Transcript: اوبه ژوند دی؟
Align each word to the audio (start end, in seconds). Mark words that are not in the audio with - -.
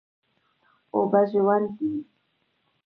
اوبه 0.95 1.21
ژوند 1.31 1.67
دی؟ 1.77 1.91